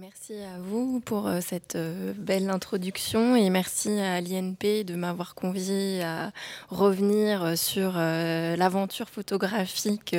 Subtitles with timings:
[0.00, 5.34] Merci à vous pour euh, cette euh, belle introduction et merci à l'INP de m'avoir
[5.34, 6.32] convié à
[6.70, 10.16] revenir euh, sur l'aventure photographique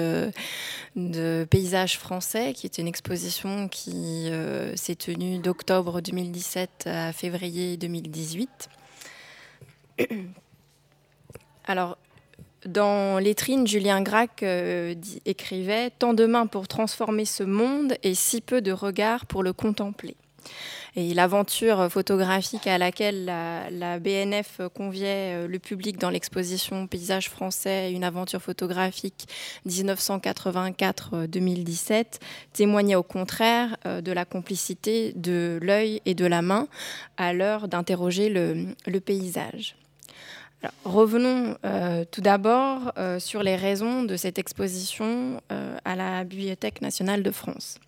[0.95, 4.29] de paysages français, qui est une exposition qui
[4.75, 8.69] s'est tenue d'octobre 2017 à février 2018.
[11.65, 11.97] Alors,
[12.65, 18.41] dans Lettrine, Julien Gracq euh, écrivait Tant de mains pour transformer ce monde et si
[18.41, 20.15] peu de regards pour le contempler.
[20.97, 27.93] Et l'aventure photographique à laquelle la, BNF conviait euh, le public dans l'exposition Paysage français,
[27.93, 29.25] une aventure photographique
[29.67, 32.19] 1984-2017,
[32.51, 36.67] témoignait au contraire euh, de la complicité de l'œil et de la main
[37.15, 39.77] à l'heure d'interroger le paysage
[40.83, 46.81] revenons euh, tout d'abord euh, sur les raisons de cette exposition euh, à la Bibliothèque
[46.81, 47.79] nationale de France.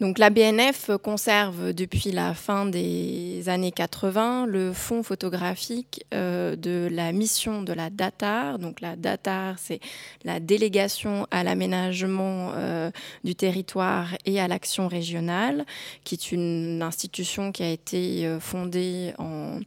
[0.00, 6.88] Donc la BNF conserve depuis la fin des années 80 le fonds photographique euh, de
[6.88, 8.60] la mission de la DATAR.
[8.60, 9.80] Donc la DATAR, c'est
[10.22, 12.92] la délégation à l'aménagement euh,
[13.24, 15.66] du territoire et à l'action régionale,
[16.04, 19.58] qui est une institution qui a été euh, fondée en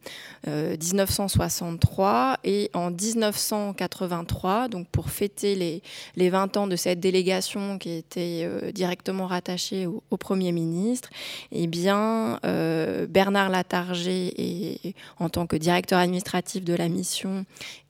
[0.46, 5.82] 1963 et en 1983, donc pour fêter les,
[6.16, 11.10] les 20 ans de cette délégation qui était directement rattachée au Premier ministre,
[11.50, 17.44] eh euh, Bernard Latarger, en tant que directeur administratif de la mission,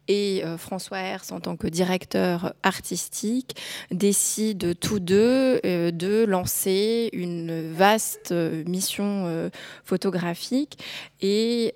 [0.08, 3.54] et euh, François Hers en tant que directeur artistique
[3.90, 9.50] décident tous deux euh, de lancer une vaste mission
[9.84, 10.78] photographique
[11.22, 11.72] et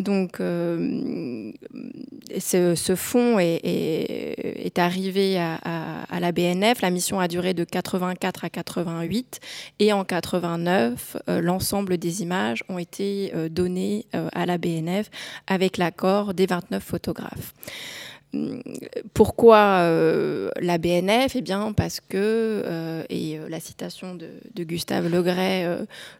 [0.00, 0.40] donc
[2.38, 6.82] ce, fonds est, arrivé à, la BNF.
[6.82, 9.40] La mission a duré de 84 à 88
[9.78, 15.10] et en 89 l'ensemble des images ont été données à la BNF
[15.46, 17.54] avec l'accord des 29 photographes.
[19.12, 24.30] Pourquoi euh, la BNF Eh bien, parce que, euh, et euh, la citation de,
[24.62, 25.66] Gustave Legray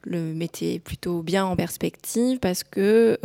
[0.02, 3.18] le mettait plutôt bien en perspective, parce que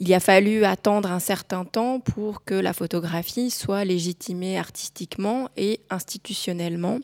[0.00, 5.48] il y a fallu attendre un certain temps pour que la photographie soit légitimée artistiquement
[5.56, 6.98] et institutionnellement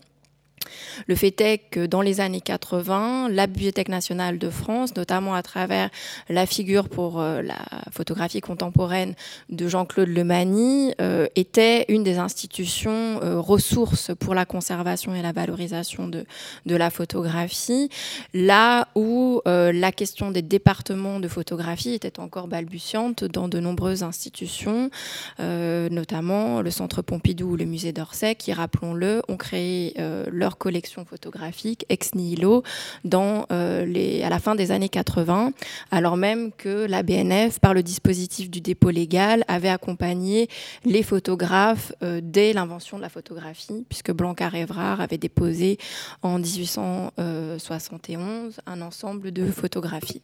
[1.06, 5.43] le fait est que dans les années 80, la Bibliothèque nationale de France, notamment à
[5.43, 5.91] travers
[6.28, 7.59] la figure pour euh, la
[7.91, 9.15] photographie contemporaine
[9.48, 15.32] de Jean-Claude Lemanie, euh, était une des institutions euh, ressources pour la conservation et la
[15.32, 16.25] valorisation de,
[16.66, 17.88] de la photographie,
[18.34, 24.91] là où la question des départements de photographie était encore balbutiante dans de nombreuses institutions,
[25.38, 29.94] notamment le Centre Pompidou ou le Musée d'Orsay, qui, rappelons-le, ont créé
[30.31, 32.62] leur collection photographique ex nihilo
[33.05, 35.53] dans, euh, les, à la fin des années 80,
[35.91, 40.49] alors même que la BNF, par le dispositif du dépôt légal, avait accompagné
[40.84, 45.78] les photographes euh, dès l'invention de la photographie, puisque Blanca-Révrard avait déposé
[46.22, 50.22] en 1871 un ensemble de photographies.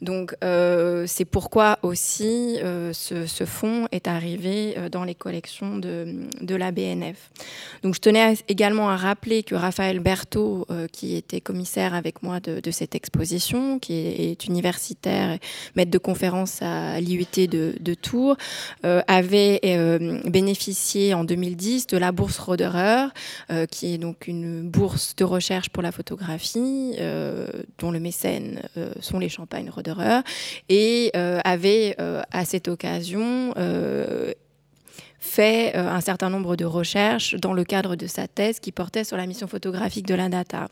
[0.00, 0.34] Donc
[1.06, 2.58] c'est pourquoi aussi
[2.92, 7.30] ce, ce, fonds est arrivé dans les collections de, de la BNF.
[7.82, 12.40] Donc je tenais également à rappeler que Raphaël Berthaud, euh, qui était commissaire avec moi
[12.40, 15.38] de, cette exposition, qui est, universitaire,
[15.76, 18.36] maître de conférence à l'IUT de, Tours,
[18.84, 23.08] euh, avait euh, bénéficié en 2010 de la bourse Roderer,
[23.70, 26.96] qui est donc une bourse de recherche pour la photographie,
[27.78, 28.62] dont le mécène
[29.00, 30.20] sont les Champagnes Roderer,
[30.68, 31.96] et avait
[32.32, 33.52] à cette occasion
[35.24, 39.04] fait euh, un certain nombre de recherches dans le cadre de sa thèse qui portait
[39.04, 40.68] sur la mission photographique de la data.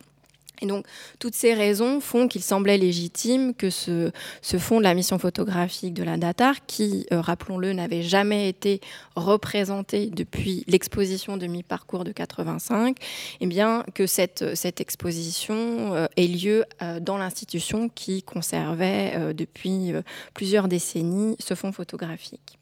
[0.61, 0.87] Et donc,
[1.19, 5.93] toutes ces raisons font qu'il semblait légitime que ce, ce fonds de la mission photographique
[5.93, 8.81] de la DATAR, qui, euh, rappelons-le, n'avait jamais été
[9.17, 12.97] représenté depuis l'exposition de mi-parcours de 85,
[13.41, 14.45] eh bien, que cette,
[14.81, 15.57] exposition
[15.95, 16.65] euh, ait lieu
[17.01, 19.93] dans l'institution qui conservait depuis
[20.33, 22.61] plusieurs décennies ce fonds photographique.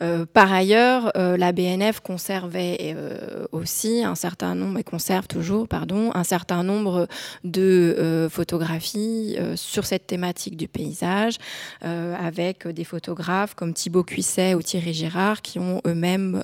[0.00, 5.68] Euh, par ailleurs, euh, la BNF conservait euh, aussi un certain nombre, et conserve toujours,
[5.68, 7.06] pardon, un certain nombre
[7.44, 11.36] de photographies sur cette thématique du paysage,
[11.80, 16.42] avec des photographes comme Thibaut Cuisset ou Thierry Girard qui ont eux-mêmes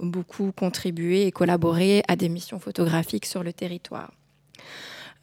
[0.00, 4.10] beaucoup contribué et collaboré à des missions photographiques sur le territoire.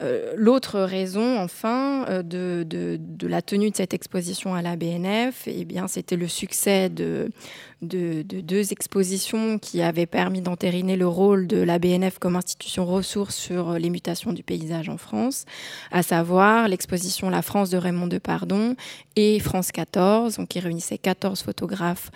[0.01, 5.67] Euh, l'autre raison, enfin, euh, de, la tenue de cette exposition à la BNF, eh
[5.87, 7.31] c'était le succès de,
[7.81, 13.35] de, deux expositions qui avaient permis d'entériner le rôle de la BNF comme institution ressource
[13.35, 15.45] sur les mutations du paysage en France,
[15.91, 18.75] à savoir l'exposition La France de Raymond Depardon
[19.15, 22.11] et France 14, donc qui réunissait 14 photographes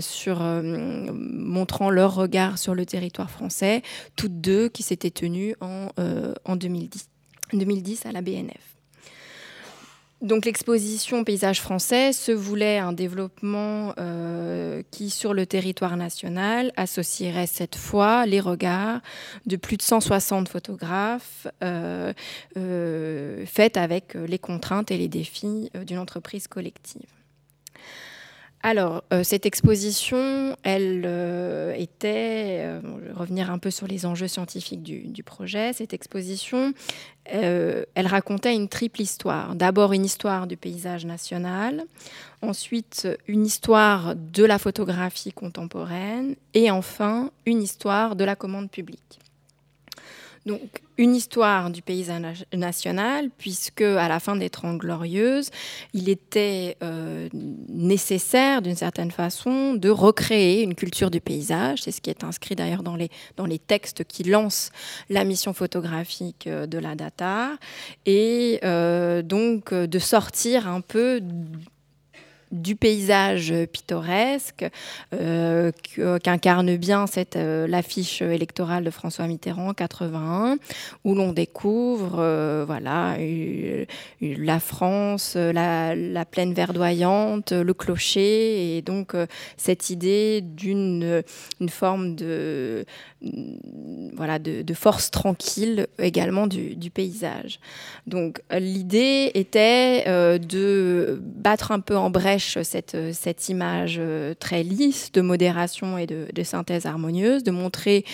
[0.00, 3.82] sur, montrant leur regard sur le territoire français,
[4.16, 5.88] toutes deux qui s'étaient tenues en,
[6.44, 7.08] en 2010.
[7.52, 8.77] 2010 à la BNF.
[10.20, 17.46] Donc l'exposition Paysage français se voulait un développement euh, qui, sur le territoire national, associerait
[17.46, 19.00] cette fois les regards
[19.46, 22.12] de plus de 160 photographes euh,
[22.56, 27.17] euh, faits avec les contraintes et les défis d'une entreprise collective.
[28.62, 34.04] Alors, euh, cette exposition, elle euh, était, euh, je vais revenir un peu sur les
[34.04, 36.72] enjeux scientifiques du, projet, cette exposition,
[37.26, 39.54] elle racontait une triple histoire.
[39.54, 41.84] D'abord une histoire du paysage national,
[42.40, 49.18] ensuite une histoire de la photographie contemporaine et enfin une histoire de la commande publique.
[50.96, 55.50] Une histoire du paysage national, puisque à la fin des Trente Glorieuses,
[55.94, 57.28] il était euh,
[57.68, 61.82] nécessaire, d'une certaine façon, de recréer une culture du paysage.
[61.82, 64.72] C'est ce qui est inscrit d'ailleurs dans les, dans les textes qui lancent
[65.08, 67.50] la mission photographique euh, de la data,
[68.04, 71.20] et euh, donc de sortir un peu
[72.50, 74.66] du paysage pittoresque
[75.14, 75.70] euh,
[76.22, 80.56] qu'incarne bien cette euh, l'affiche électorale de François Mitterrand 81
[81.04, 83.16] où l'on découvre euh, voilà
[84.20, 89.14] la France la, plaine verdoyante le clocher et donc
[89.56, 91.22] cette idée d'une
[91.60, 92.84] une forme de,
[94.74, 97.60] force tranquille également du, du paysage.
[98.06, 100.04] Donc l'idée était
[100.38, 106.06] de battre un peu en brèche cette, cette image euh, très lisse de modération et
[106.06, 108.04] de, synthèse harmonieuse, de montrer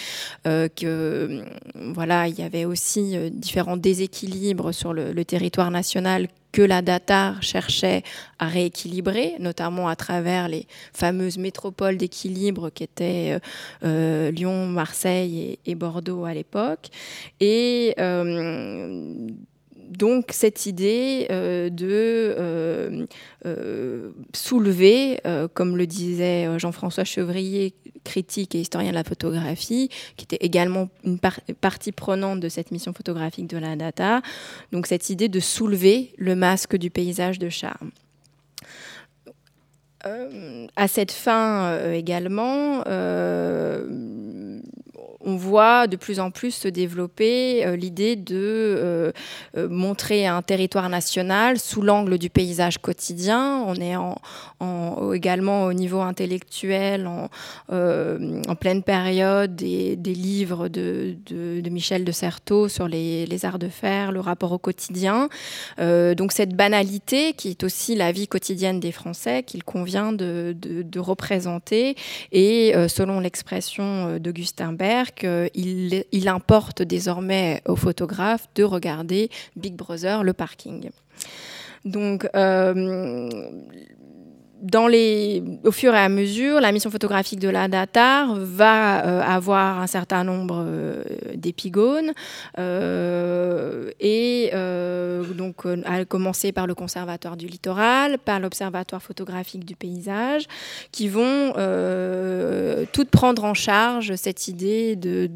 [0.47, 1.45] euh, que
[1.75, 7.35] voilà, il y avait aussi euh, différents déséquilibres sur le, territoire national que la data
[7.41, 8.03] cherchait
[8.39, 13.39] à rééquilibrer, notamment à travers les fameuses métropoles d'équilibre qui étaient
[13.83, 16.91] Lyon, Marseille et, Bordeaux à l'époque.
[19.97, 21.87] Donc cette idée euh, de
[22.39, 23.07] euh,
[23.47, 25.21] euh, soulever,
[25.55, 27.75] comme le disait Jean-François Chevrier,
[28.05, 32.93] critique et historien de la photographie, qui était également une partie prenante de cette mission
[32.93, 34.21] photographique de la data,
[34.73, 37.91] donc cette idée de soulever le masque du paysage de charme.
[40.77, 42.85] à cette fin également,
[45.25, 49.13] on voit de plus en plus se développer euh, l'idée de euh,
[49.57, 53.65] euh, montrer un territoire national sous l'angle du paysage quotidien.
[53.67, 54.15] On est en,
[55.13, 57.29] également au niveau intellectuel en,
[58.57, 61.17] pleine période des, livres de,
[61.71, 65.29] Michel de Certeau sur les, arts de fer, le rapport au quotidien.
[65.79, 71.01] donc cette banalité qui est aussi la vie quotidienne des Français qu'il convient de, de,
[71.01, 71.97] représenter
[72.33, 80.25] et selon l'expression d'Augustin Berg, qu'il il importe désormais aux photographes de regarder Big Brother,
[80.25, 80.91] le parking.
[81.85, 83.51] Donc, euh,
[84.73, 89.87] au fur et à mesure, la mission photographique de la DATAR va euh, avoir un
[89.87, 91.03] certain nombre euh,
[91.35, 92.13] d'épigones
[92.59, 94.51] euh, et
[95.37, 100.47] donc à commencer par le Conservatoire du littoral, par l'Observatoire photographique du paysage,
[100.93, 101.53] qui vont
[102.93, 105.31] toutes prendre en charge cette idée de,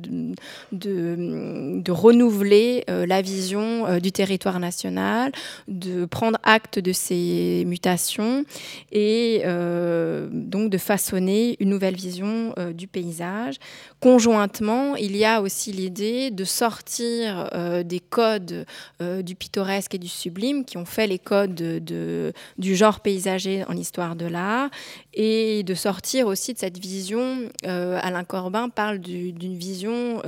[0.72, 5.32] de renouveler la vision du territoire national,
[5.66, 8.44] de prendre acte de ces mutations
[8.92, 13.56] et euh, donc de façonner une nouvelle vision euh, du paysage.
[14.00, 18.66] Conjointement, il y a aussi l'idée de sortir euh, des codes
[19.00, 23.76] du pittoresque et du sublime qui ont fait les codes de, du genre paysager en
[23.76, 24.70] histoire de l'art
[25.14, 27.48] et de sortir aussi de cette vision.
[27.64, 30.22] Alain Corbin parle d'une vision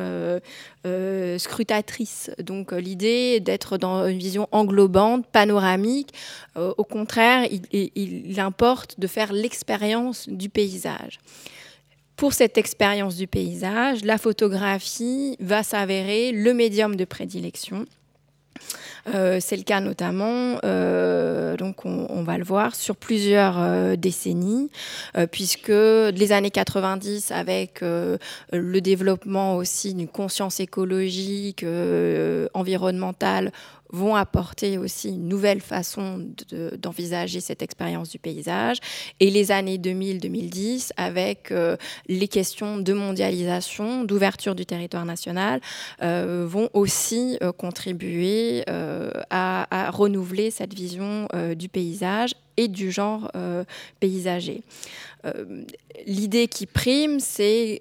[1.39, 6.15] scrutatrice, donc l'idée d'être dans une vision englobante, panoramique.
[6.57, 11.21] au contraire, il importe de faire l'expérience du paysage.
[12.21, 17.87] Pour cette expérience du paysage, la photographie va s'avérer le médium de prédilection.
[19.07, 20.55] C'est le cas notamment,
[21.57, 24.71] donc on, va le voir, sur plusieurs décennies,
[25.31, 31.65] puisque les années 90, avec le développement aussi d'une conscience écologique,
[32.55, 33.53] environnementale,
[33.93, 36.27] vont apporter aussi une nouvelle façon
[36.79, 38.79] d'envisager cette expérience du paysage.
[39.19, 41.77] Et les années 2000-2010, avec euh,
[42.09, 45.61] les questions de mondialisation, d'ouverture du territoire national,
[46.03, 48.65] euh, vont aussi euh, contribuer
[49.31, 53.31] à, à, renouveler cette vision du paysage et du genre
[54.01, 54.63] paysager.
[56.07, 57.81] L'idée qui prime, c'est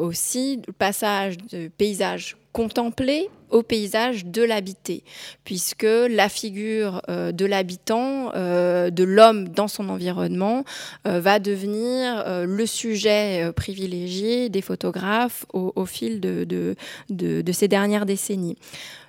[0.00, 5.04] aussi le passage de paysage contemplé au paysage de l'habité,
[5.44, 10.64] puisque la figure euh, de l'habitant, euh, de l'homme dans son environnement,
[11.06, 16.44] euh, va devenir le sujet privilégié des photographes au, fil de,
[17.08, 18.58] de, ces dernières décennies.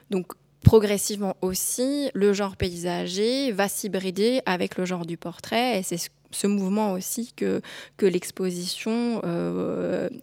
[0.10, 5.98] Donc, progressivement aussi, le genre paysager va s'hybrider avec le genre du portrait, et c'est
[6.32, 7.62] ce mouvement aussi que,
[7.98, 9.22] que l'exposition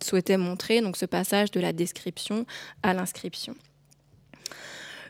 [0.02, 2.46] souhaitait montrer, donc ce passage de la description
[2.82, 3.54] à l'inscription.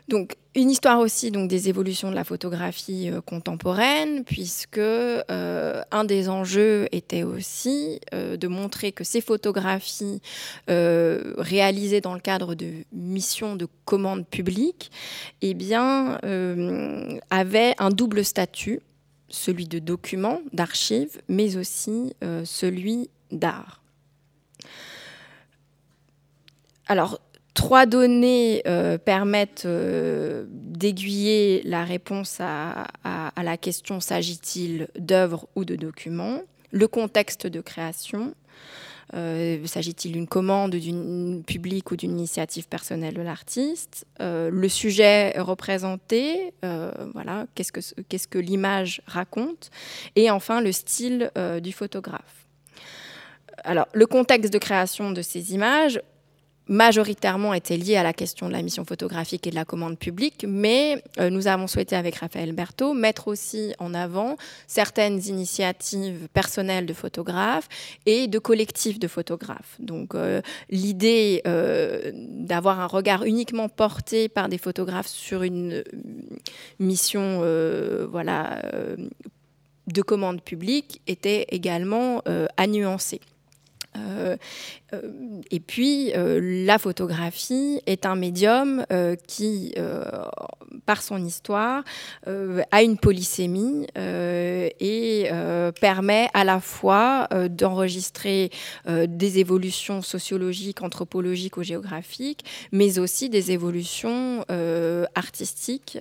[0.07, 6.03] Donc, une histoire aussi donc, des évolutions de la photographie euh, contemporaine, puisque euh, un
[6.05, 10.21] des enjeux était aussi euh, de montrer que ces photographies
[10.67, 14.91] réalisées dans le cadre de missions de commande publique
[15.41, 16.19] eh bien,
[17.29, 18.81] avaient un double statut,
[19.29, 23.81] celui de document, d'archive, mais aussi celui d'art.
[26.87, 27.19] Alors,
[27.57, 32.85] Trois données euh, permettent euh, d'aiguiller la réponse à,
[33.35, 36.41] la question s'agit-il d'œuvres ou de documents?
[36.69, 38.35] Le contexte de création.
[39.15, 44.05] Euh, s'agit-il d'une commande d'une publique ou d'une initiative personnelle de l'artiste?
[44.19, 49.71] Le sujet représenté, voilà, qu'est-ce que, qu'est-ce que l'image raconte?
[50.15, 51.31] Et enfin, le style
[51.63, 52.45] du photographe.
[53.63, 55.99] Alors, le contexte de création de ces images,
[56.67, 60.45] majoritairement était lié à la question de la mission photographique et de la commande publique,
[60.47, 66.85] mais euh, nous avons souhaité avec Raphaël Berthaud mettre aussi en avant certaines initiatives personnelles
[66.85, 67.67] de photographes
[68.05, 69.75] et de collectifs de photographes.
[69.79, 75.83] Donc euh, l'idée euh, d'avoir un regard uniquement porté par des photographes sur une
[76.79, 77.17] mission
[78.09, 78.61] voilà,
[79.87, 82.21] de commande publique était également
[82.57, 83.19] à nuancer.
[83.97, 84.37] Euh,
[84.93, 85.01] euh,
[85.51, 88.85] et puis, euh, la photographie est un médium
[89.27, 89.73] qui,
[90.85, 91.83] par son histoire,
[92.25, 95.29] a une polysémie et
[95.79, 98.49] permet à la fois d'enregistrer
[98.87, 104.45] des évolutions sociologiques, anthropologiques ou géographiques, mais aussi des évolutions
[105.15, 105.99] artistiques,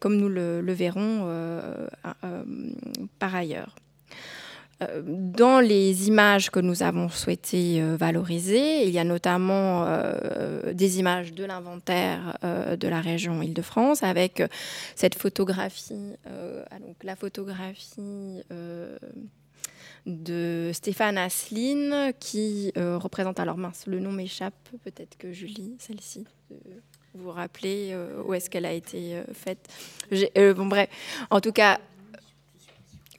[0.00, 1.26] comme nous le verrons
[3.18, 3.74] par ailleurs.
[4.82, 10.72] Euh, dans les images que nous avons souhaité euh, valoriser, il y a notamment euh,
[10.72, 14.42] des images de l'inventaire de la région Île-de-France avec
[14.94, 16.16] cette photographie,
[16.80, 18.42] donc la photographie
[20.06, 26.24] de Stéphane Asseline qui représente, alors mince, le nom m'échappe, peut-être que je lis celle-ci.
[27.14, 27.96] vous vous rappelez
[28.26, 29.68] où est-ce qu'elle a été faite
[30.56, 30.88] Bon, bref,
[31.30, 31.78] en tout cas,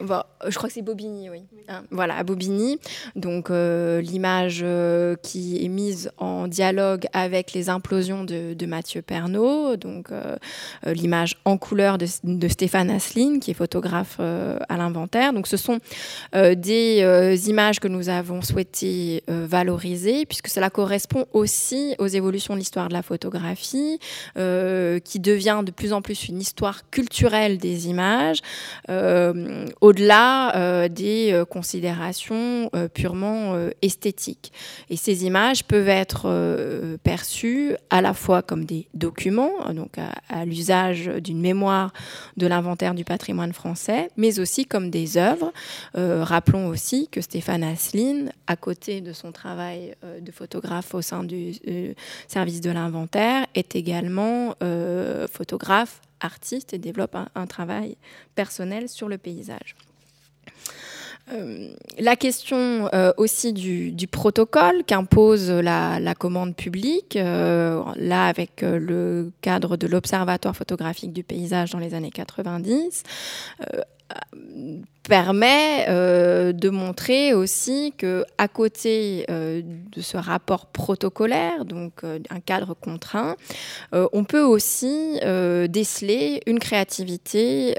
[0.04, 1.44] je crois que c'est Bobigny, oui.
[1.70, 2.80] Hein, voilà, à Bobigny.
[3.16, 9.76] Donc, euh, l'image euh, qui est mise en dialogue avec les implosions de, Mathieu Pernaud.
[9.76, 10.36] Donc, euh,
[10.86, 15.34] l'image en couleur de, Stéphane Asseline, qui est photographe à l'inventaire.
[15.34, 15.80] Donc, ce sont
[16.34, 22.88] des images que nous avons souhaité valoriser, puisque cela correspond aussi aux évolutions de l'histoire
[22.88, 24.00] de la photographie,
[24.36, 28.40] qui devient de plus en plus une histoire culturelle des images.
[28.90, 34.52] Au au-delà euh, des euh, considérations euh, purement esthétiques.
[34.90, 39.98] Et ces images peuvent être perçues à la fois comme des documents, donc
[40.30, 41.94] à, l'usage d'une mémoire
[42.38, 45.52] de l'inventaire du patrimoine français, mais aussi comme des œuvres.
[45.96, 51.54] rappelons aussi que Stéphane Asseline, à côté de son travail de photographe au sein du
[52.28, 54.56] service de l'inventaire, est également
[55.32, 57.98] photographe artiste et développe un, travail
[58.36, 59.76] personnel sur le paysage.
[61.32, 69.32] Euh, la question euh, aussi du, protocole qu'impose la, commande publique, euh, là avec le
[69.42, 73.04] cadre de l'Observatoire photographique du paysage dans les années 90,
[75.04, 82.20] permet euh, de montrer aussi que à côté euh, de ce rapport protocolaire, donc euh,
[82.30, 83.36] un cadre contraint,
[83.92, 85.20] on peut aussi
[85.70, 87.76] déceler une créativité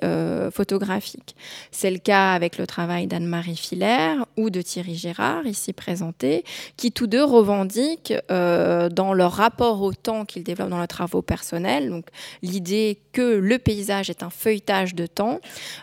[0.53, 1.35] photographique.
[1.71, 6.45] C'est le cas avec le travail d'Anne-Marie Filaire ou de Thierry Gérard, ici présenté,
[6.77, 11.91] qui tous deux revendiquent dans leur rapport au temps qu'ils développent dans leurs travaux personnels,
[11.91, 12.07] donc
[12.43, 15.41] l'idée que le paysage est un feuilletage de temps,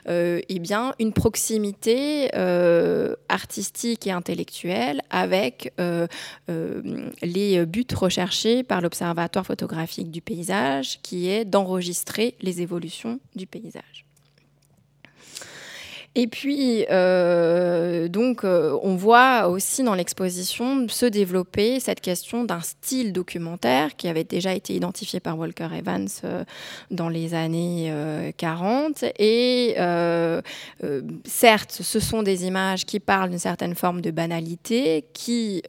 [0.07, 6.07] et eh bien une proximité euh, artistique et intellectuelle avec euh,
[6.49, 13.47] euh, les buts recherchés par l'Observatoire photographique du paysage, qui est d'enregistrer les évolutions du
[13.47, 14.05] paysage.
[16.13, 22.59] Et puis, euh, donc, euh, on voit aussi dans l'exposition se développer cette question d'un
[22.59, 26.43] style documentaire qui avait déjà été identifié par Walker Evans euh,
[26.89, 27.93] dans les années
[28.35, 29.05] 40.
[29.19, 29.75] Et
[31.25, 35.63] certes, ce sont des images qui parlent d'une certaine forme de banalité, qui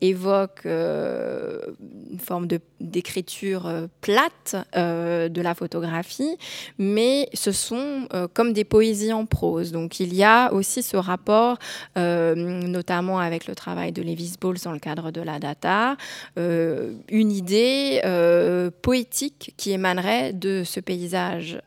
[0.00, 2.48] évoquent une forme
[2.80, 3.70] d'écriture
[4.00, 6.36] plate de la photographie,
[6.78, 9.26] mais ce sont comme des poésies en
[9.72, 11.58] donc il y a aussi ce rapport,
[11.96, 15.96] euh, notamment avec le travail de Levis Bowles dans le cadre de la data,
[16.38, 21.58] euh, une idée euh, poétique qui émanerait de ce paysage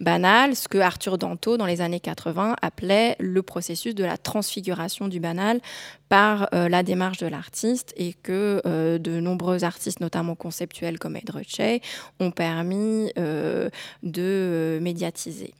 [0.00, 5.08] banal, ce que Arthur Danto, dans les années 80, appelait le processus de la transfiguration
[5.08, 5.60] du banal
[6.08, 8.62] par la démarche de l'artiste et que
[8.98, 11.78] de nombreux artistes, notamment conceptuels comme Ed Ruscha,
[12.20, 15.54] ont permis de médiatiser.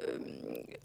[0.00, 0.18] Euh,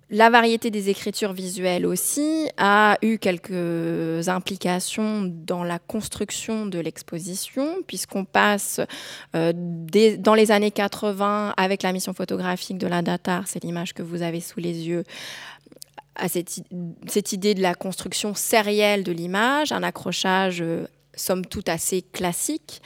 [0.09, 7.77] la variété des écritures visuelles aussi a eu quelques implications dans la construction de l'exposition,
[7.87, 8.79] puisqu'on passe
[9.35, 9.53] euh,
[10.19, 14.21] dans les années 80 avec la mission photographique de la Datar, c'est l'image que vous
[14.21, 15.03] avez sous les yeux,
[16.15, 16.61] à cette,
[17.07, 22.81] cette idée de la construction sérielle de l'image, un accrochage euh, somme toute assez classique,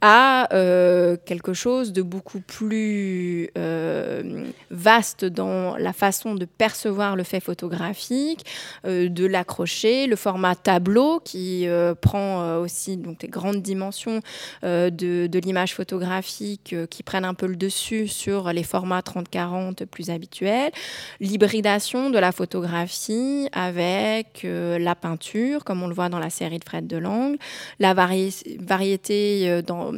[0.00, 7.24] à euh, quelque chose de beaucoup plus euh, vaste dans la façon de percevoir le
[7.24, 8.44] fait photographique,
[8.86, 11.66] euh, de l'accrocher, le format tableau qui
[12.00, 14.20] prend aussi donc des grandes dimensions
[14.62, 20.10] de, de l'image photographique qui prennent un peu le dessus sur les formats 30-40 plus
[20.10, 20.72] habituels,
[21.20, 26.64] l'hybridation de la photographie avec la peinture, comme on le voit dans la série de
[26.64, 27.38] Fred Delangle,
[27.78, 29.92] la variété euh, dans,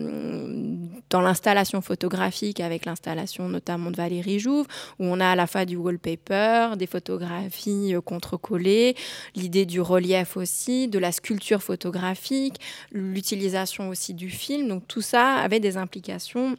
[1.10, 4.66] dans l'installation photographique avec l'installation notamment de Valérie Jouve,
[4.98, 8.94] où on a à la fois du wallpaper, des photographies euh, contre-collées,
[9.34, 12.60] l'idée du relief aussi, de la sculpture photographique,
[12.92, 14.68] l'utilisation aussi du film.
[14.68, 16.56] Donc tout ça avait des implications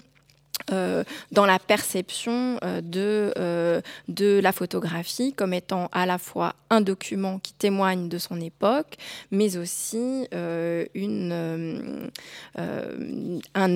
[0.71, 6.55] euh, dans la perception euh, de, euh, de la photographie comme étant à la fois
[6.69, 8.95] un document qui témoigne de son époque,
[9.31, 10.87] mais aussi un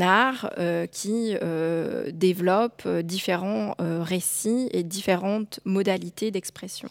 [0.02, 0.50] art
[0.91, 1.36] qui
[2.13, 6.88] développe différents récits et différentes modalités d'expression.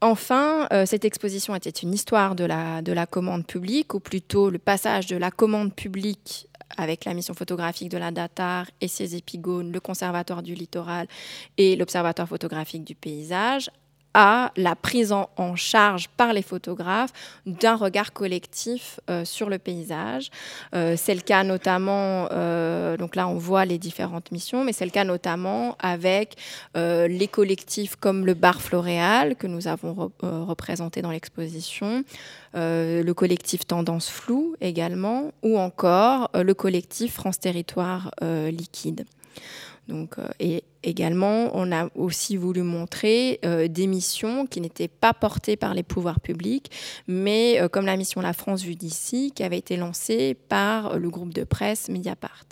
[0.00, 4.58] Enfin, cette exposition était une histoire de la, de la commande publique, ou plutôt le
[4.58, 9.72] passage de la commande publique avec la mission photographique de la Datar et ses épigones,
[9.72, 11.06] le Conservatoire du littoral
[11.56, 13.70] et l'Observatoire photographique du paysage,
[14.14, 17.12] à la prise en, charge par les photographes
[17.46, 20.30] d'un regard collectif euh, sur le paysage.
[20.74, 24.84] Euh, c'est le cas notamment, euh, donc là on voit les différentes missions, mais c'est
[24.84, 26.36] le cas notamment avec
[26.74, 32.04] les collectifs comme le Bar Floréal que nous avons représenté dans l'exposition,
[32.54, 39.04] le collectif Tendance Floue également, ou encore le collectif France Territoire Liquide.
[39.88, 45.12] Donc, euh, et également, on a aussi voulu montrer euh, des missions qui n'étaient pas
[45.12, 46.70] portées par les pouvoirs publics,
[47.06, 51.10] mais euh, comme la mission La France vue d'ici, qui avait été lancée par le
[51.10, 52.44] groupe de presse Mediapart.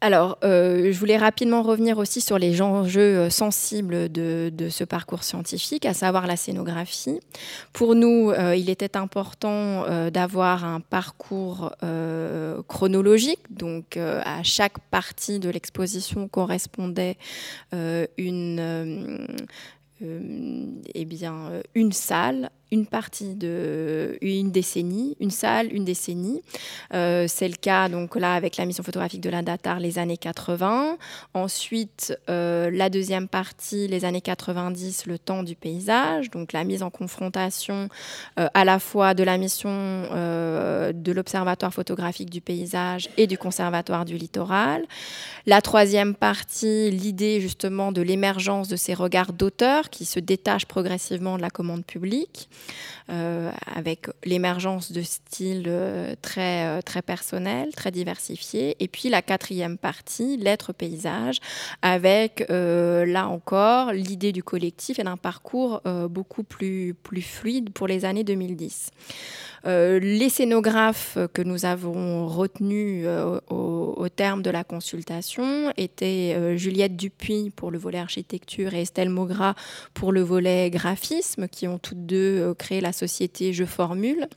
[0.00, 5.24] Alors, euh, je voulais rapidement revenir aussi sur les enjeux euh, sensibles de, ce parcours
[5.24, 7.18] scientifique, à savoir la scénographie.
[7.72, 11.72] Pour nous, euh, il était important d'avoir un parcours
[12.68, 17.16] chronologique, donc à chaque partie de l'exposition correspondait
[17.72, 18.08] eh
[21.74, 26.42] une salle une partie de une décennie, une salle, une décennie.
[26.94, 30.16] Euh, c'est le cas donc là avec la mission photographique de la Datar les années
[30.16, 30.98] 80.
[31.34, 36.82] Ensuite, euh, la deuxième partie, les années 90, le temps du paysage, donc la mise
[36.82, 37.88] en confrontation
[38.38, 44.04] euh, à la fois de la mission de l'Observatoire photographique du paysage et du Conservatoire
[44.04, 44.84] du littoral.
[45.46, 51.36] La troisième partie, l'idée justement de l'émergence de ces regards d'auteurs qui se détachent progressivement
[51.36, 52.48] de la commande publique.
[53.10, 58.76] Euh, avec l'émergence de styles euh, très, euh, très personnels, très diversifiés.
[58.80, 61.38] Et puis la quatrième partie, l'être paysage,
[61.80, 68.04] avec là encore l'idée du collectif et d'un parcours beaucoup plus, plus fluide pour les
[68.04, 68.90] années 2010.
[69.68, 73.06] Les scénographes que nous avons retenus
[73.50, 79.54] au, terme de la consultation étaient Juliette Dupuis pour le volet architecture et Estelle Maugras
[79.94, 84.28] pour le volet graphisme, qui ont toutes deux créé la société Je Formule.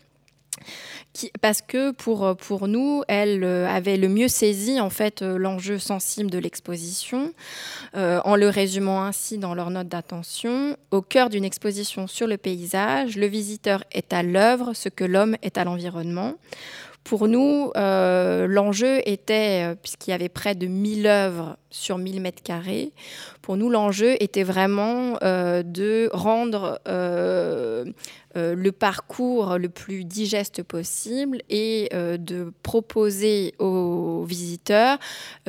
[1.41, 5.77] Parce que pour, pour nous, elle euh, avait le mieux saisi en fait euh, l'enjeu
[5.77, 7.33] sensible de l'exposition,
[7.95, 10.77] euh, en le résumant ainsi dans leur note d'attention.
[10.91, 15.35] Au cœur d'une exposition sur le paysage, le visiteur est à l'œuvre, ce que l'homme
[15.41, 16.35] est à l'environnement.
[17.03, 22.91] Pour nous, l'enjeu était, puisqu'il y avait près de 1000 œuvres sur 1000 mètres carrés,
[23.41, 26.79] pour nous, l'enjeu était vraiment de rendre
[28.37, 34.97] euh, le parcours le plus digeste possible et euh, de proposer aux visiteurs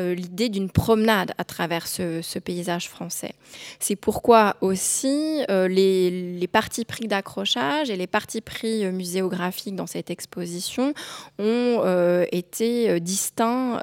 [0.00, 3.34] euh, l'idée d'une promenade à travers ce, paysage français.
[3.78, 10.10] C'est pourquoi aussi les, les, partis pris d'accrochage et les partis pris muséographiques dans cette
[10.10, 10.92] exposition
[11.38, 13.78] ont été distincts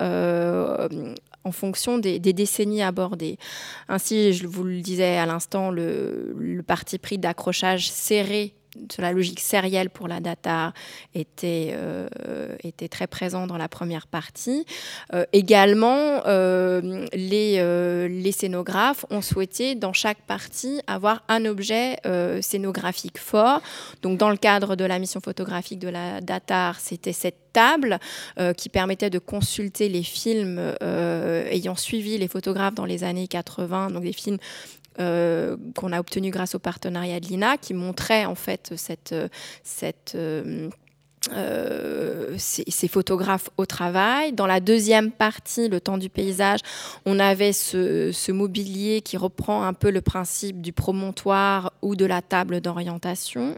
[1.50, 3.38] en fonction des, décennies abordées.
[3.88, 8.54] Ainsi, je vous le disais à l'instant, le, le parti pris d'accrochage serré
[8.98, 10.74] la logique sérielle pour la data
[11.14, 12.08] était, euh,
[12.64, 14.66] était très présent dans la première partie.
[15.14, 21.98] Euh, également, euh, les, les, scénographes ont souhaité dans chaque partie avoir un objet
[22.42, 23.62] scénographique fort.
[24.02, 28.00] Donc dans le cadre de la mission photographique de la DATAR, c'était cette table
[28.56, 34.04] qui permettait de consulter les films ayant suivi les photographes dans les années 80, donc
[34.04, 34.38] des films
[35.00, 38.72] euh, qu'on a obtenu grâce au partenariat de l'INA, qui montrait en fait
[39.14, 40.70] euh,
[41.34, 44.34] euh, ces, photographes au travail.
[44.34, 46.60] Dans la deuxième partie, le temps du paysage,
[47.06, 52.06] on avait ce, ce, mobilier qui reprend un peu le principe du promontoire ou de
[52.06, 53.56] la table d'orientation.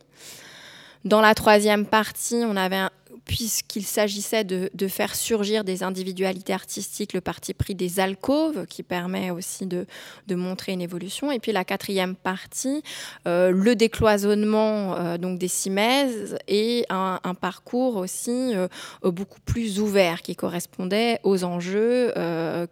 [1.06, 2.91] Dans la troisième partie, on avait un,
[3.25, 9.31] puisqu'il s'agissait de, faire surgir des individualités artistiques, le parti pris des alcôves, qui permet
[9.31, 9.86] aussi de,
[10.29, 11.31] montrer une évolution.
[11.31, 12.84] Et puis la quatrième partie,
[13.27, 18.67] euh, le décloisonnement euh, donc des cimaises et un, parcours aussi euh,
[19.03, 22.13] beaucoup plus ouvert qui correspondait aux enjeux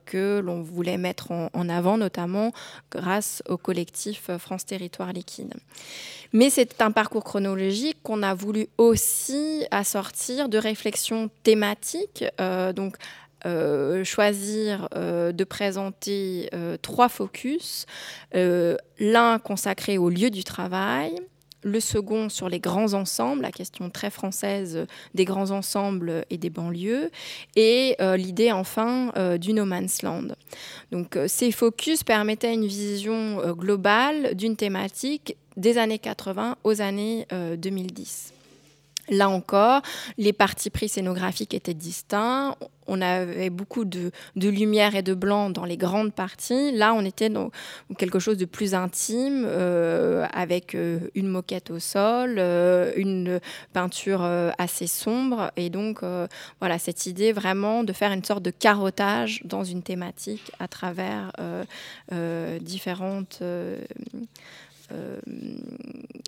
[0.05, 2.51] que l'on voulait mettre en, avant, notamment
[2.91, 5.53] grâce au collectif France Territoire Liquide.
[6.31, 12.25] Mais c'est un parcours chronologique qu'on a voulu aussi assortir de réflexions thématiques.
[12.39, 12.97] Euh, donc,
[13.45, 16.49] euh, choisir euh, de présenter
[16.81, 17.85] trois focus,
[18.33, 21.15] l'un consacré au lieu du travail,
[21.61, 26.49] le second sur les grands ensembles, la question très française des grands ensembles et des
[26.49, 27.11] banlieues,
[27.57, 30.27] et l'idée enfin du no man's land.
[30.91, 38.33] Donc ces focus permettaient une vision globale d'une thématique des années 80 aux années 2010.
[39.09, 39.81] Là encore,
[40.17, 42.55] les partis pris scénographiques étaient distincts.
[42.85, 46.71] On avait beaucoup de, lumière et de blanc dans les grandes parties.
[46.71, 47.51] Là, on était dans
[47.97, 53.39] quelque chose de plus intime, euh, avec euh, une moquette au sol, euh, une
[53.73, 54.23] peinture
[54.57, 55.51] assez sombre.
[55.55, 56.01] Et donc,
[56.59, 61.31] voilà, cette idée vraiment de faire une sorte de carottage dans une thématique à travers
[62.61, 63.41] différentes,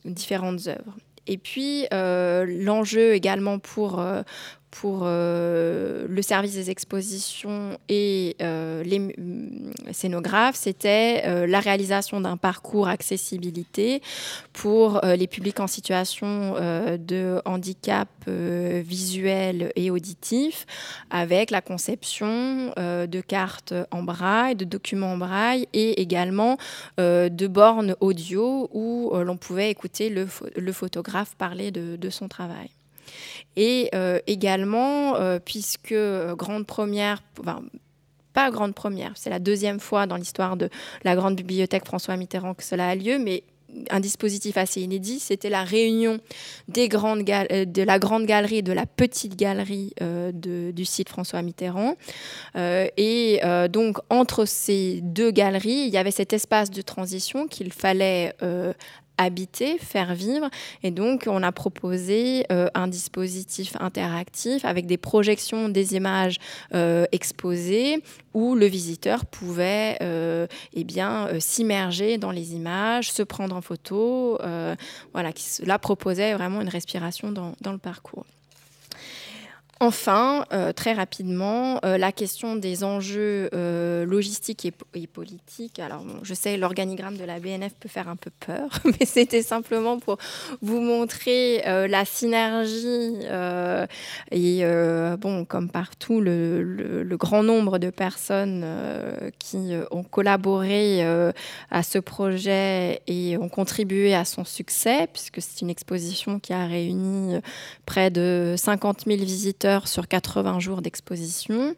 [0.06, 0.95] différentes œuvres.
[1.28, 4.24] Et puis, euh, l'enjeu également pour, euh,
[4.71, 9.13] pour euh, le service des expositions et euh, les
[9.91, 14.01] scénographes, c'était euh, la réalisation d'un parcours accessibilité
[14.53, 20.65] pour les publics en situation de handicap visuel et auditif,
[21.10, 26.57] avec la conception de cartes en braille, de documents en braille et également
[26.97, 32.69] de bornes audio où l'on pouvait écouter le, le photographe parler de son travail.
[33.56, 37.62] Et euh, également, euh, puisque euh, grande première, enfin,
[38.34, 40.69] pas grande première, c'est la deuxième fois dans l'histoire de
[41.04, 43.43] la grande bibliothèque François Mitterrand que cela a lieu, mais
[43.89, 46.19] un dispositif assez inédit, c'était la réunion
[46.67, 49.93] des grandes de la grande galerie et de la petite galerie
[50.34, 51.95] du site François Mitterrand.
[52.58, 58.36] et donc, entre ces deux galeries, il y avait cet espace de transition qu'il fallait
[59.21, 60.49] habiter, faire vivre.
[60.84, 66.38] Et donc, on a proposé euh, un dispositif interactif avec des projections des images
[66.73, 68.03] euh, exposées
[68.34, 74.39] où le visiteur pouvait euh, eh bien s'immerger dans les images, se prendre en photo.
[75.13, 78.25] voilà, qui là proposait vraiment une respiration dans, dans le parcours.
[79.83, 85.79] Enfin, euh, très rapidement, euh, la question des enjeux euh, logistiques et, politiques.
[85.79, 89.97] Alors, je sais, l'organigramme de la BNF peut faire un peu peur, mais c'était simplement
[89.97, 90.19] pour
[90.61, 93.15] vous montrer la synergie
[94.29, 94.63] et,
[95.17, 98.63] bon, comme partout, le, grand nombre de personnes
[99.39, 101.03] qui ont collaboré
[101.71, 106.67] à ce projet et ont contribué à son succès, puisque c'est une exposition qui a
[106.67, 107.39] réuni
[107.87, 111.75] près de 50 000 visiteurs sur 80 jours d'exposition,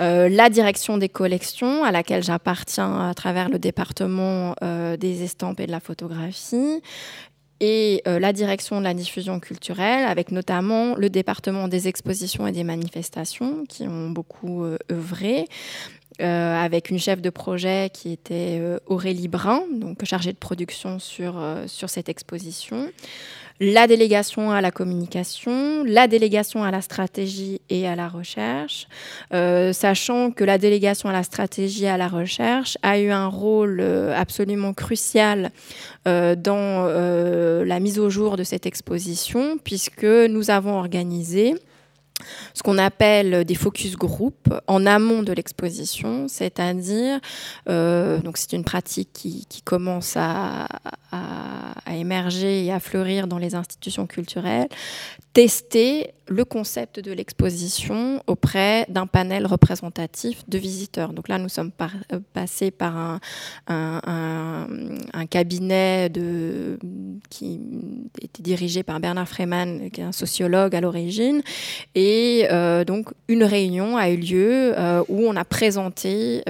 [0.00, 5.60] euh, la direction des collections à laquelle j'appartiens à travers le département euh, des estampes
[5.60, 6.80] et de la photographie,
[7.60, 12.52] et euh, la direction de la diffusion culturelle, avec notamment le département des expositions et
[12.52, 15.46] des manifestations qui ont beaucoup œuvré.
[16.18, 21.88] avec une chef de projet qui était Aurélie Brun, donc chargée de production sur, sur
[21.88, 22.90] cette exposition
[23.60, 28.88] la délégation à la communication, la délégation à la stratégie et à la recherche,
[29.34, 33.26] euh, sachant que la délégation à la stratégie et à la recherche a eu un
[33.26, 35.50] rôle euh, absolument crucial
[36.08, 36.86] euh, dans
[37.64, 41.54] la mise au jour de cette exposition, puisque nous avons organisé
[42.54, 47.20] ce qu'on appelle des focus group en amont de l'exposition, c'est-à-dire,
[47.68, 50.66] euh, c'est une pratique qui, commence à,
[51.92, 54.68] émerger et à fleurir dans les institutions culturelles,
[55.32, 61.12] tester le concept de l'exposition auprès d'un panel représentatif de visiteurs.
[61.12, 61.72] Donc là, nous sommes
[62.12, 63.18] euh, passés par
[63.66, 64.68] un,
[65.28, 66.10] cabinet
[67.30, 67.60] qui
[68.22, 71.42] était dirigé par Bernard Freeman, qui est un sociologue à l'origine,
[71.94, 76.42] et euh, donc une réunion a eu lieu euh, où on a présenté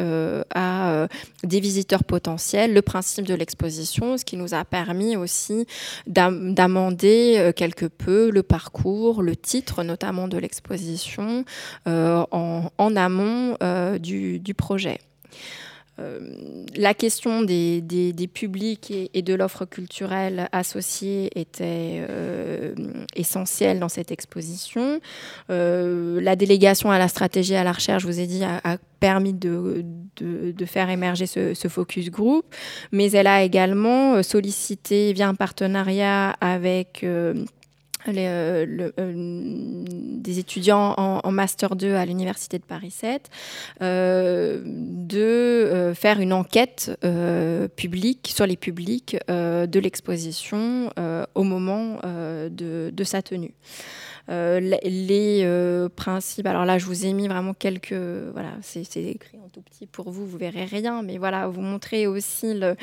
[0.55, 1.09] à
[1.43, 5.66] des visiteurs potentiels le principe de l'exposition, ce qui nous a permis aussi
[6.07, 11.45] d'amender quelque peu le parcours, le titre notamment de l'exposition,
[11.87, 14.99] euh, en, amont euh, du, projet.
[15.99, 16.19] Euh,
[16.75, 22.07] la question des, publics et, de l'offre culturelle associée était
[23.15, 25.01] essentielle dans cette exposition.
[25.49, 29.85] la délégation à la stratégie à la recherche, je vous ai dit, a, permis de,
[30.67, 32.45] faire émerger ce, focus group,
[32.93, 37.05] mais elle a également sollicité via un partenariat avec
[38.09, 43.29] euh, des étudiants en, Master 2 à l'Université de Paris 7,
[43.83, 46.93] euh, de faire une enquête
[47.77, 50.91] publique sur les publics de l'exposition
[51.35, 52.01] au moment
[52.51, 53.55] de, sa tenue.
[54.29, 59.63] les principes, alors là je vous ai mis vraiment quelques, voilà, c'est écrit en tout
[59.63, 62.77] petit pour vous, vous verrez rien, mais voilà, vous montrer aussi le,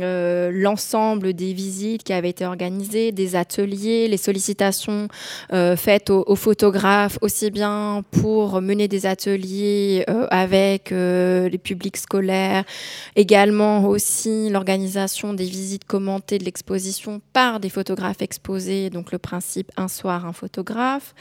[0.00, 5.06] euh, l'ensemble des visites qui avaient été organisées, des ateliers, les sollicitations
[5.52, 12.64] euh, faites aux, photographes, aussi bien pour mener des ateliers euh, avec les publics scolaires,
[13.14, 19.70] également aussi l'organisation des visites commentées de l'exposition par des photographes exposés, donc le principe
[19.76, 21.14] un soir un photographe,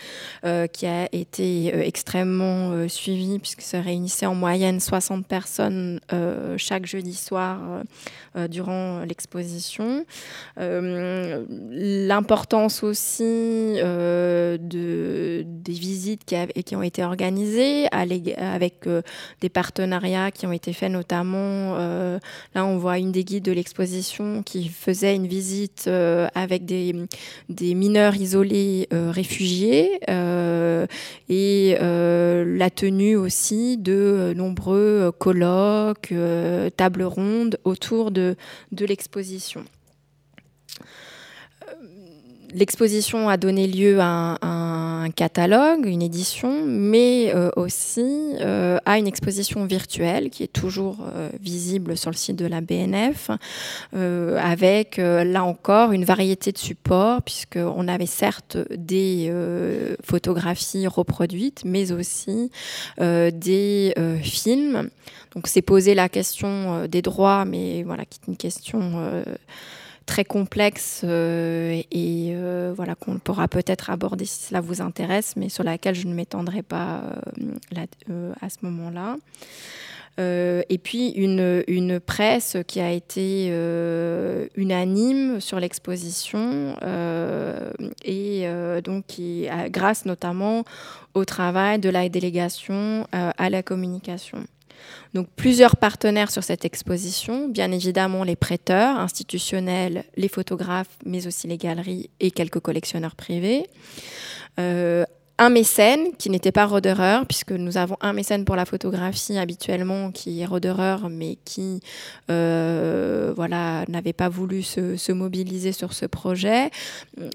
[0.73, 5.99] qui a été extrêmement suivi puisque se réunissait en moyenne 60 personnes
[6.57, 7.59] chaque jeudi soir
[8.49, 8.62] durant
[9.07, 10.05] l'exposition.
[10.59, 18.37] Euh, l'importance aussi euh, de, des visites qui, qui, ont été organisées avec
[18.87, 19.01] euh,
[19.41, 21.75] des partenariats qui ont été faits notamment.
[22.53, 25.89] là, on voit une des guides de l'exposition qui faisait une visite
[26.35, 26.95] avec des,
[27.49, 29.99] des, mineurs isolés réfugiés
[31.29, 36.13] et la tenue aussi de nombreux colloques,
[36.77, 38.35] tables rondes autour de,
[38.71, 39.65] de l'exposition.
[42.53, 48.97] Euh, l'exposition a donné lieu à un, catalogue, une édition, mais euh, aussi euh, à
[48.97, 51.05] une exposition virtuelle qui est toujours
[51.41, 53.29] visible sur le site de la BNF,
[53.93, 59.31] avec là encore une variété de supports, puisqu'on avait certes des
[60.03, 62.49] photographies reproduites, mais aussi
[62.99, 64.89] des films.
[65.35, 69.23] Donc c'est posé la question euh, des droits, mais voilà, qui est une question euh,
[70.05, 72.35] très complexe et
[72.75, 76.61] voilà qu'on pourra peut-être aborder si cela vous intéresse, mais sur laquelle je ne m'étendrai
[76.61, 77.01] pas
[78.41, 79.17] à ce moment-là.
[80.19, 87.71] Euh, et puis une, une, presse qui a été euh, unanime sur l'exposition euh,
[88.05, 88.45] et
[88.83, 90.63] donc qui, grâce notamment
[91.15, 94.39] au travail de la délégation à la communication.
[95.13, 101.47] Donc plusieurs partenaires sur cette exposition, bien évidemment les prêteurs institutionnels, les photographes, mais aussi
[101.47, 103.67] les galeries et quelques collectionneurs privés.
[104.59, 105.05] Euh,
[105.43, 110.09] un mécène qui n'était pas rodereur, puisque nous avons un mécène pour la photographie habituellement
[110.11, 111.81] qui est rodereur, mais qui
[112.31, 113.33] euh,
[113.89, 116.71] n'avait pas voulu se, mobiliser sur ce projet.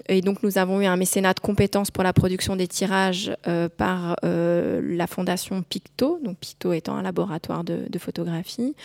[0.07, 3.69] Et donc nous avons eu un mécénat de compétences pour la production des tirages euh,
[3.69, 8.75] par euh, la fondation Picto, donc Picto étant un laboratoire de, de photographie.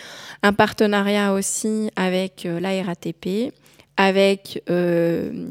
[0.43, 3.55] Un partenariat aussi avec la RATP
[3.97, 5.51] avec euh,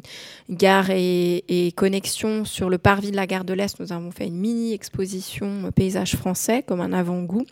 [0.49, 4.37] Gare et, Connexion sur le parvis de la gare de l'Est, nous avons fait une
[4.37, 7.45] mini exposition paysage français comme un avant-goût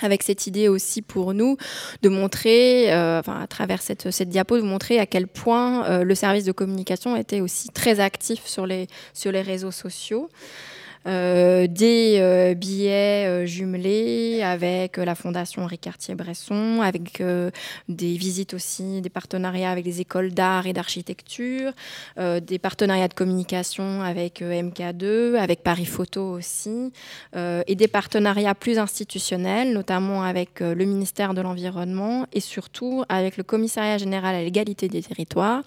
[0.00, 1.56] avec cette idée aussi pour nous
[2.02, 6.04] de montrer, euh, enfin, à travers cette, cette diapo, de montrer à quel point euh,
[6.04, 10.28] le service de communication était aussi très actif sur les, sur les réseaux sociaux.
[11.06, 17.22] Euh, des euh, billets euh, jumelés avec la Fondation Henri Cartier-Bresson, avec
[17.88, 21.72] des visites aussi, des partenariats avec des écoles d'art et d'architecture,
[22.16, 26.92] des partenariats de communication avec MK2, avec Paris Photo aussi,
[27.34, 33.42] et des partenariats plus institutionnels, notamment avec le ministère de l'Environnement et surtout avec le
[33.42, 35.62] Commissariat général à l'égalité des territoires,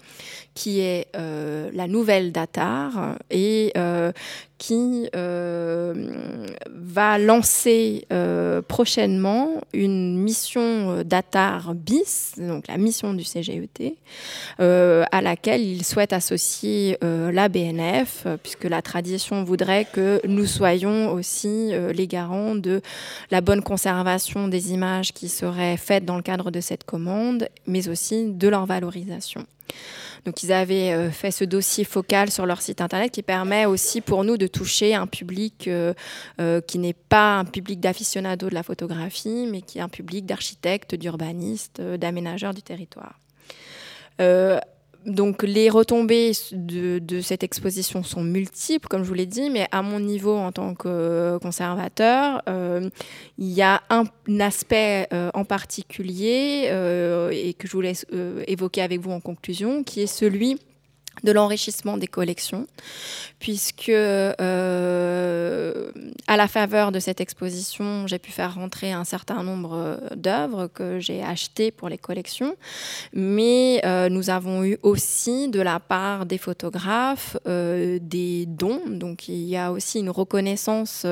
[0.54, 3.72] qui est la nouvelle DATAR et
[4.60, 5.94] qui euh,
[6.70, 13.96] va lancer euh, prochainement une mission euh, d'ATAR bis, donc la mission du CGET,
[14.58, 21.72] à laquelle il souhaite associer la BNF, puisque la tradition voudrait que nous soyons aussi
[21.94, 22.82] les garants de
[23.30, 27.88] la bonne conservation des images qui seraient faites dans le cadre de cette commande, mais
[27.88, 29.46] aussi de leur valorisation.
[30.24, 34.00] Donc ils avaient euh, fait ce dossier focal sur leur site internet qui permet aussi
[34.00, 35.94] pour nous de toucher un public euh,
[36.40, 40.26] euh, qui n'est pas un public d'aficionados de la photographie, mais qui est un public
[40.26, 43.18] d'architectes, d'urbanistes, d'aménageurs du territoire
[45.06, 49.82] donc les retombées de, cette exposition sont multiples, comme je vous l'ai dit, mais à
[49.82, 52.88] mon niveau en tant que conservateur, euh,
[53.38, 54.04] il y a un,
[54.40, 58.06] aspect euh, en particulier euh, et que je vous laisse
[58.46, 60.58] évoquer avec vous en conclusion, qui est celui
[61.24, 62.66] de l'enrichissement des collections,
[63.38, 64.32] puisque euh,
[66.26, 70.98] à la faveur de cette exposition, j'ai pu faire rentrer un certain nombre d'œuvres que
[71.00, 72.56] j'ai achetées pour les collections,
[73.12, 79.28] mais euh, nous avons eu aussi de la part des photographes euh, des dons, donc
[79.28, 81.06] il y a aussi une reconnaissance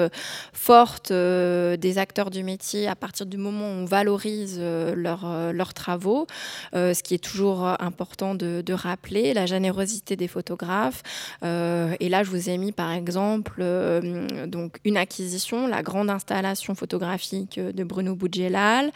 [0.53, 6.27] forte des acteurs du métier à partir du moment où on valorise leurs travaux,
[6.73, 11.03] ce qui est toujours important de rappeler, la générosité des photographes.
[11.43, 16.11] Euh, et là, je vous ai mis par exemple euh, donc une acquisition, la grande
[16.11, 18.91] installation photographique de Bruno Boudjelal,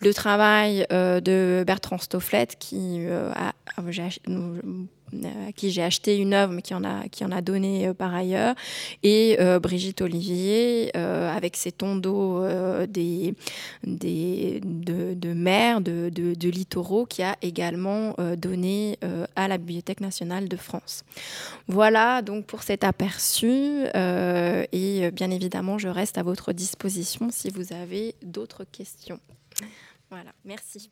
[0.00, 3.52] le travail euh, de Bertrand Stofflet qui a,
[5.48, 7.94] à qui j'ai acheté une œuvre, mais qui en a, qui en a donné euh,
[7.94, 8.54] par ailleurs,
[9.02, 12.46] et euh, Brigitte Olivier, euh, avec ses tondeaux
[12.86, 13.34] des,
[13.84, 18.98] des, de, de mer, de, de, de, littoraux, qui a également donné
[19.34, 21.04] à la Bibliothèque nationale de France.
[21.68, 27.72] Voilà donc pour cet aperçu, et bien évidemment, je reste à votre disposition si vous
[27.72, 29.20] avez d'autres questions.
[30.10, 30.90] Voilà, merci.